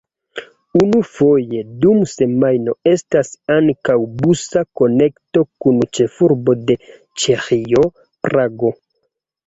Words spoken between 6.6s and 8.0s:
de Ĉeĥio,